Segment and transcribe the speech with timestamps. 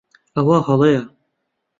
[0.35, 1.03] ئەوە ھەڵەیە.